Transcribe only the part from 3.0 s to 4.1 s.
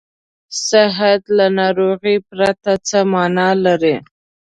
معنا لري.